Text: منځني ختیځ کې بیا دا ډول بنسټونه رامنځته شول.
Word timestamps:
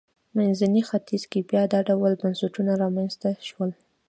منځني 0.37 0.81
ختیځ 0.89 1.23
کې 1.31 1.39
بیا 1.49 1.63
دا 1.73 1.79
ډول 1.89 2.11
بنسټونه 2.21 2.71
رامنځته 2.83 3.29
شول. 3.47 3.71